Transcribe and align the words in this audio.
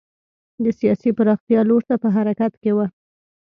د 0.63 0.65
سیاسي 0.79 1.09
پراختیا 1.17 1.59
لور 1.69 1.81
ته 1.89 1.95
په 2.03 2.07
حرکت 2.15 2.53
کې 2.61 2.71
و. 2.73 2.77